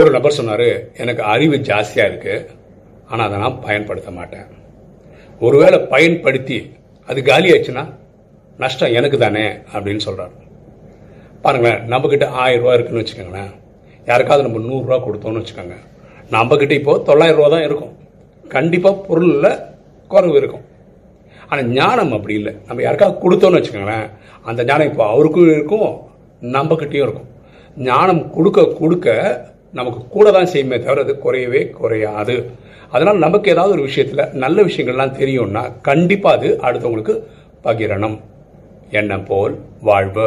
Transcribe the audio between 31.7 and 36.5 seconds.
குறையாது. அதனால் நமக்கு ஏதாவது ஒரு விஷயத்தில் நல்ல விஷயங்கள்லாம் தெரியும்னா கண்டிப்பாக அது